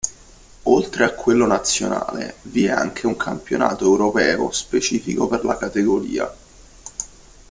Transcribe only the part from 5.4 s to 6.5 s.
la categoria.